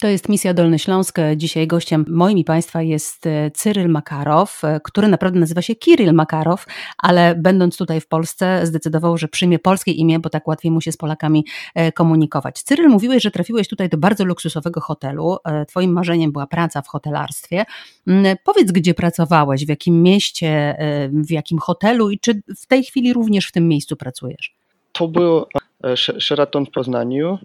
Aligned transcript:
To 0.00 0.08
jest 0.08 0.28
Misja 0.28 0.54
Dolny 0.54 0.78
Śląsk. 0.78 1.18
Dzisiaj 1.36 1.66
gościem 1.66 2.04
moim 2.08 2.38
i 2.38 2.44
Państwa 2.44 2.82
jest 2.82 3.26
e, 3.26 3.50
Cyryl 3.50 3.88
Makarow, 3.88 4.64
e, 4.64 4.80
który 4.84 5.08
naprawdę 5.08 5.40
nazywa 5.40 5.62
się 5.62 5.74
Kiryl 5.74 6.12
Makarow, 6.12 6.66
ale 6.98 7.34
będąc 7.34 7.76
tutaj 7.76 8.00
w 8.00 8.08
Polsce 8.08 8.66
zdecydował, 8.66 9.18
że 9.18 9.28
przyjmie 9.28 9.58
polskie 9.58 9.92
imię, 9.92 10.18
bo 10.18 10.30
tak 10.30 10.48
łatwiej 10.48 10.70
mu 10.70 10.80
się 10.80 10.92
z 10.92 10.96
Polakami 10.96 11.44
e, 11.74 11.92
komunikować. 11.92 12.62
Cyryl, 12.62 12.88
mówiłeś, 12.88 13.22
że 13.22 13.30
trafiłeś 13.30 13.68
tutaj 13.68 13.88
do 13.88 13.98
bardzo 13.98 14.24
luksusowego 14.24 14.80
hotelu. 14.80 15.36
Twoim 15.68 15.92
marzeniem 15.92 16.32
była 16.32 16.46
praca 16.46 16.82
w 16.82 16.88
hotelarstwie. 16.88 17.64
Mm, 18.06 18.36
powiedz, 18.44 18.72
gdzie 18.72 18.94
pracowałeś, 18.94 19.66
w 19.66 19.68
jakim 19.68 20.02
mieście, 20.02 20.76
w 21.12 21.30
jakim 21.30 21.58
hotelu 21.58 22.10
i 22.10 22.18
czy 22.18 22.42
w 22.60 22.66
tej 22.66 22.84
chwili 22.84 23.12
również 23.12 23.46
w 23.46 23.52
tym 23.52 23.68
miejscu 23.68 23.96
pracujesz? 23.96 24.54
To 24.92 25.08
był 25.08 25.44
Sheraton 25.96 26.66
w 26.66 26.70
Poznaniu. 26.70 27.38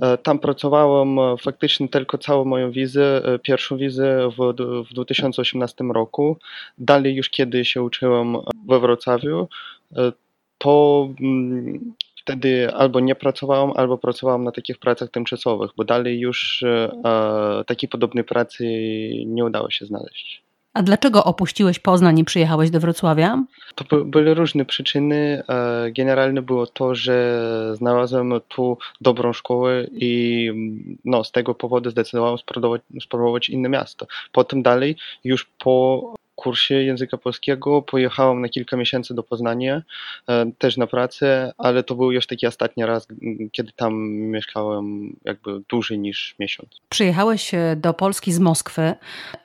E, 0.00 0.18
tam 0.18 0.38
pracowałem 0.38 1.18
e, 1.18 1.36
faktycznie 1.36 1.88
tylko 1.88 2.18
całą 2.18 2.44
moją 2.44 2.70
wizę, 2.70 3.22
e, 3.24 3.38
pierwszą 3.38 3.76
wizę 3.76 4.28
w, 4.38 4.54
w 4.90 4.94
2018 4.94 5.84
roku. 5.84 6.36
Dalej 6.78 7.14
już 7.14 7.30
kiedy 7.30 7.64
się 7.64 7.82
uczyłem 7.82 8.36
we 8.68 8.80
Wrocławiu, 8.80 9.48
to 10.58 11.08
mm, 11.20 11.94
wtedy 12.16 12.74
albo 12.74 13.00
nie 13.00 13.14
pracowałem, 13.14 13.72
albo 13.76 13.98
pracowałem 13.98 14.44
na 14.44 14.52
takich 14.52 14.78
pracach 14.78 15.10
tymczasowych, 15.10 15.70
bo 15.76 15.84
dalej 15.84 16.20
już 16.20 16.64
takiej 17.66 17.88
podobnej 17.88 18.24
pracy 18.24 18.64
nie 19.26 19.44
udało 19.44 19.70
się 19.70 19.86
znaleźć. 19.86 20.49
A 20.74 20.82
dlaczego 20.82 21.24
opuściłeś 21.24 21.78
Poznań 21.78 22.18
i 22.18 22.24
przyjechałeś 22.24 22.70
do 22.70 22.80
Wrocławia? 22.80 23.44
To 23.74 24.04
były 24.04 24.34
różne 24.34 24.64
przyczyny. 24.64 25.42
E, 25.48 25.90
generalnie 25.92 26.42
było 26.42 26.66
to, 26.66 26.94
że 26.94 27.42
znalazłem 27.76 28.40
tu 28.48 28.78
dobrą 29.00 29.32
szkołę 29.32 29.86
i 29.92 30.50
no, 31.04 31.24
z 31.24 31.32
tego 31.32 31.54
powodu 31.54 31.90
zdecydowałem 31.90 32.38
spróbować, 32.38 32.82
spróbować 33.02 33.48
inne 33.48 33.68
miasto. 33.68 34.06
Potem 34.32 34.62
dalej, 34.62 34.96
już 35.24 35.44
po 35.44 36.14
kursie 36.40 36.74
języka 36.74 37.16
polskiego. 37.16 37.82
Pojechałem 37.82 38.40
na 38.40 38.48
kilka 38.48 38.76
miesięcy 38.76 39.14
do 39.14 39.22
Poznania, 39.22 39.82
e, 40.28 40.50
też 40.58 40.76
na 40.76 40.86
pracę, 40.86 41.52
ale 41.58 41.82
to 41.82 41.94
był 41.94 42.12
już 42.12 42.26
taki 42.26 42.46
ostatni 42.46 42.86
raz, 42.86 43.06
kiedy 43.52 43.72
tam 43.72 44.10
mieszkałem 44.10 45.16
jakby 45.24 45.60
dłużej 45.68 45.98
niż 45.98 46.34
miesiąc. 46.38 46.68
Przyjechałeś 46.88 47.54
e, 47.54 47.76
do 47.76 47.94
Polski 47.94 48.32
z 48.32 48.38
Moskwy. 48.38 48.94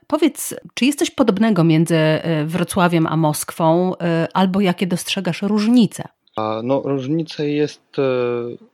Powiedz, 0.08 0.56
czy 0.74 0.86
jest 0.86 1.00
coś 1.00 1.12
podobnego 1.12 1.64
między 1.64 1.96
e, 1.96 2.46
Wrocławiem 2.46 3.08
a 3.08 3.18
Moskwą, 3.18 3.94
albo 4.34 4.62
jakie 4.62 4.88
dostrzegasz 4.88 5.42
różnice? 5.42 6.04
No, 6.64 6.82
różnica 6.86 7.44
jest 7.44 7.98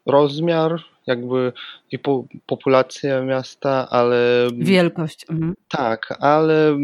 rozmiar, 0.06 0.82
jakby 1.12 1.54
i 1.92 2.00
po, 2.00 2.26
populacja 2.46 3.22
miasta, 3.22 3.90
ale. 3.90 4.48
Wielkość. 4.54 5.26
Mhm. 5.30 5.54
Tak, 5.68 6.18
ale 6.20 6.78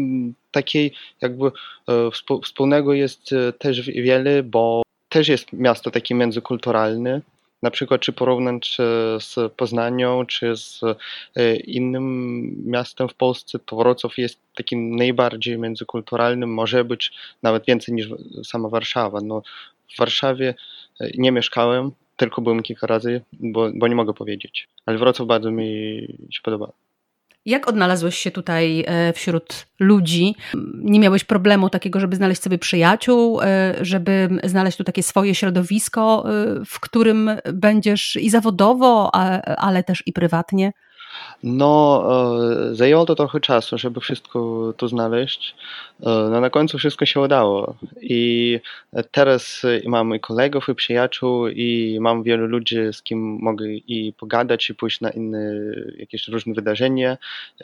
takiej 0.50 0.92
jakby 1.20 1.46
e, 1.46 2.10
wspólnego 2.42 2.94
jest 2.94 3.32
e, 3.32 3.52
też 3.52 3.90
wiele, 3.90 4.42
bo 4.42 4.82
też 5.08 5.28
jest 5.28 5.52
miasto 5.52 5.90
takie 5.90 6.14
międzykulturalne. 6.14 7.20
Na 7.62 7.70
przykład, 7.70 8.00
czy 8.00 8.12
porównać 8.12 8.76
z 9.20 9.52
Poznanią, 9.56 10.26
czy 10.26 10.56
z 10.56 10.80
e, 11.36 11.56
innym 11.56 12.54
miastem 12.66 13.08
w 13.08 13.14
Polsce, 13.14 13.58
to 13.58 13.76
Wrocław 13.76 14.18
jest 14.18 14.38
takim 14.56 14.96
najbardziej 14.96 15.58
międzykulturalnym, 15.58 16.54
może 16.54 16.84
być 16.84 17.12
nawet 17.42 17.66
więcej 17.66 17.94
niż 17.94 18.08
sama 18.44 18.68
Warszawa. 18.68 19.20
No, 19.20 19.42
w 19.94 19.98
Warszawie 19.98 20.54
nie 21.14 21.32
mieszkałem, 21.32 21.90
tylko 22.18 22.42
byłem 22.42 22.62
kilka 22.62 22.86
razy, 22.86 23.20
bo, 23.32 23.70
bo 23.74 23.88
nie 23.88 23.94
mogę 23.94 24.14
powiedzieć. 24.14 24.68
Ale 24.86 24.98
Wrocław 24.98 25.28
bardzo 25.28 25.50
mi 25.50 26.00
się 26.30 26.40
podoba. 26.42 26.72
Jak 27.46 27.68
odnalazłeś 27.68 28.18
się 28.18 28.30
tutaj 28.30 28.84
e, 28.86 29.12
wśród 29.12 29.66
ludzi? 29.80 30.34
Nie 30.74 31.00
miałeś 31.00 31.24
problemu 31.24 31.70
takiego, 31.70 32.00
żeby 32.00 32.16
znaleźć 32.16 32.42
sobie 32.42 32.58
przyjaciół, 32.58 33.40
e, 33.42 33.74
żeby 33.80 34.28
znaleźć 34.44 34.78
tu 34.78 34.84
takie 34.84 35.02
swoje 35.02 35.34
środowisko, 35.34 36.24
e, 36.26 36.64
w 36.64 36.80
którym 36.80 37.30
będziesz 37.52 38.16
i 38.16 38.30
zawodowo, 38.30 39.14
ale 39.58 39.84
też 39.84 40.02
i 40.06 40.12
prywatnie? 40.12 40.72
No, 41.42 42.04
e, 42.70 42.74
zajęło 42.74 43.06
to 43.06 43.14
trochę 43.14 43.40
czasu, 43.40 43.78
żeby 43.78 44.00
wszystko 44.00 44.72
tu 44.76 44.88
znaleźć. 44.88 45.54
E, 46.00 46.04
no, 46.04 46.40
na 46.40 46.50
końcu 46.50 46.78
wszystko 46.78 47.06
się 47.06 47.20
udało. 47.20 47.74
I 48.00 48.60
teraz 49.10 49.62
mam 49.86 50.14
i 50.14 50.20
kolegów, 50.20 50.68
i 50.68 50.74
przyjaciół, 50.74 51.48
i 51.48 51.98
mam 52.00 52.22
wielu 52.22 52.46
ludzi, 52.46 52.76
z 52.92 53.02
kim 53.02 53.38
mogę 53.40 53.66
i 53.68 54.12
pogadać, 54.12 54.70
i 54.70 54.74
pójść 54.74 55.00
na 55.00 55.10
inne 55.10 55.54
jakieś 55.98 56.28
różne 56.28 56.54
wydarzenia. 56.54 57.16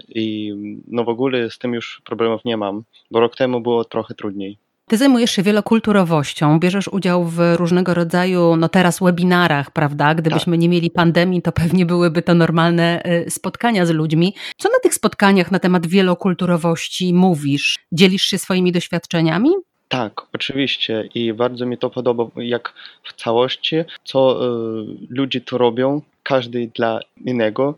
I 0.09 0.55
no 0.89 1.05
w 1.05 1.09
ogóle 1.09 1.51
z 1.51 1.59
tym 1.59 1.75
już 1.75 2.03
problemów 2.05 2.45
nie 2.45 2.57
mam, 2.57 2.83
bo 3.11 3.21
rok 3.21 3.37
temu 3.37 3.61
było 3.61 3.85
trochę 3.85 4.15
trudniej. 4.15 4.59
Ty 4.89 4.97
zajmujesz 4.97 5.31
się 5.31 5.43
wielokulturowością, 5.43 6.61
bierzesz 6.61 6.89
udział 6.89 7.25
w 7.25 7.39
różnego 7.57 7.95
rodzaju, 7.95 8.57
no 8.57 8.69
teraz 8.69 9.01
webinarach, 9.01 9.71
prawda? 9.71 10.15
Gdybyśmy 10.15 10.53
tak. 10.53 10.61
nie 10.61 10.69
mieli 10.69 10.91
pandemii, 10.91 11.43
to 11.43 11.53
pewnie 11.53 11.87
byłyby 11.87 12.23
to 12.23 12.35
normalne 12.35 13.03
y, 13.27 13.31
spotkania 13.31 13.87
z 13.87 13.91
ludźmi. 13.91 14.35
Co 14.57 14.69
na 14.69 14.79
tych 14.83 14.95
spotkaniach 14.95 15.51
na 15.51 15.59
temat 15.59 15.87
wielokulturowości 15.87 17.15
mówisz? 17.15 17.79
Dzielisz 17.93 18.23
się 18.23 18.39
swoimi 18.39 18.73
doświadczeniami? 18.73 19.51
Tak, 19.89 20.21
oczywiście 20.33 21.09
i 21.15 21.33
bardzo 21.33 21.67
mi 21.67 21.79
to 21.79 21.91
podoba, 21.91 22.27
jak 22.37 22.73
w 23.05 23.13
całości, 23.13 23.77
co 24.05 24.47
y, 24.47 24.87
ludzie 25.09 25.41
tu 25.41 25.59
robią, 25.59 26.03
każdy 26.23 26.71
dla 26.75 27.01
innego 27.25 27.75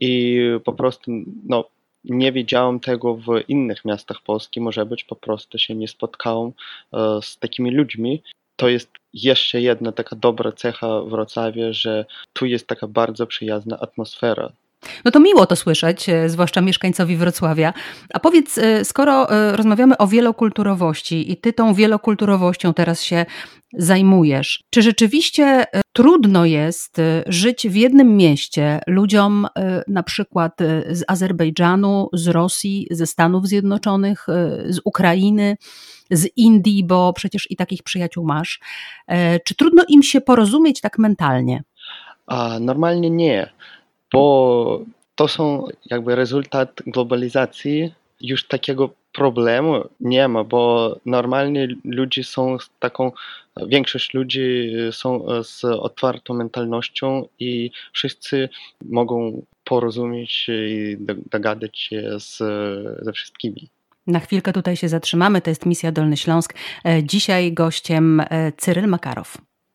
i 0.00 0.40
po 0.64 0.72
prostu 0.72 1.10
no, 1.46 1.64
nie 2.06 2.32
widziałem 2.32 2.80
tego 2.80 3.14
w 3.14 3.26
innych 3.48 3.84
miastach 3.84 4.22
Polski, 4.22 4.60
może 4.60 4.86
być 4.86 5.04
po 5.04 5.16
prostu 5.16 5.58
się 5.58 5.74
nie 5.74 5.88
spotkałem 5.88 6.52
e, 6.92 7.22
z 7.22 7.38
takimi 7.38 7.70
ludźmi. 7.70 8.22
To 8.56 8.68
jest 8.68 8.90
jeszcze 9.14 9.60
jedna 9.60 9.92
taka 9.92 10.16
dobra 10.16 10.52
cecha 10.52 11.00
w 11.00 11.08
Wrocławiu, 11.08 11.62
że 11.70 12.04
tu 12.32 12.46
jest 12.46 12.66
taka 12.66 12.86
bardzo 12.86 13.26
przyjazna 13.26 13.78
atmosfera. 13.80 14.52
No 15.04 15.10
to 15.10 15.20
miło 15.20 15.46
to 15.46 15.56
słyszeć, 15.56 16.08
e, 16.08 16.28
zwłaszcza 16.28 16.60
mieszkańcowi 16.60 17.16
Wrocławia. 17.16 17.72
A 18.14 18.20
powiedz, 18.20 18.58
e, 18.58 18.84
skoro 18.84 19.26
rozmawiamy 19.52 19.98
o 19.98 20.06
wielokulturowości 20.06 21.32
i 21.32 21.36
ty 21.36 21.52
tą 21.52 21.74
wielokulturowością 21.74 22.74
teraz 22.74 23.02
się 23.02 23.26
zajmujesz, 23.72 24.64
czy 24.70 24.82
rzeczywiście 24.82 25.64
trudno 25.92 26.44
jest 26.44 26.96
żyć 27.26 27.68
w 27.68 27.74
jednym 27.74 28.16
mieście 28.16 28.80
ludziom 28.86 29.46
na 29.88 30.02
przykład 30.02 30.58
z 30.90 31.04
Azerbejdżanu, 31.08 32.08
z 32.12 32.28
Rosji, 32.28 32.86
ze 32.90 33.06
Stanów 33.06 33.46
Zjednoczonych, 33.46 34.26
z 34.68 34.80
Ukrainy, 34.84 35.56
z 36.10 36.28
Indii, 36.36 36.84
bo 36.84 37.12
przecież 37.12 37.50
i 37.50 37.56
takich 37.56 37.82
przyjaciół 37.82 38.24
masz. 38.24 38.60
E, 39.06 39.40
czy 39.40 39.54
trudno 39.54 39.84
im 39.88 40.02
się 40.02 40.20
porozumieć 40.20 40.80
tak 40.80 40.98
mentalnie? 40.98 41.62
A, 42.26 42.58
normalnie 42.60 43.10
nie, 43.10 43.52
bo 44.12 44.84
to 45.14 45.28
są 45.28 45.66
jakby 45.90 46.14
rezultat 46.14 46.82
globalizacji 46.86 47.92
już 48.20 48.48
takiego 48.48 48.90
problemu 49.12 49.84
nie 50.00 50.28
ma, 50.28 50.44
bo 50.44 50.96
normalnie 51.06 51.68
ludzie 51.84 52.24
są 52.24 52.58
z 52.58 52.70
taką, 52.78 53.12
większość 53.66 54.14
ludzi 54.14 54.72
są 54.90 55.26
z 55.42 55.64
otwartą 55.64 56.34
mentalnością 56.34 57.28
i 57.38 57.70
wszyscy 57.92 58.48
mogą 58.84 59.42
porozumieć 59.64 60.46
i 60.48 60.96
dogadać 61.30 61.78
się 61.78 62.20
z, 62.20 62.38
ze 63.04 63.12
wszystkimi. 63.12 63.68
Na 64.06 64.20
chwilkę 64.20 64.52
tutaj 64.52 64.76
się 64.76 64.88
zatrzymamy. 64.88 65.40
To 65.40 65.50
jest 65.50 65.66
misja 65.66 65.92
Dolny 65.92 66.16
Śląsk. 66.16 66.54
E, 66.84 67.04
dzisiaj 67.04 67.52
gościem 67.52 68.20
e, 68.20 68.52
Cyryl 68.56 68.86
Makarow. 68.86 69.38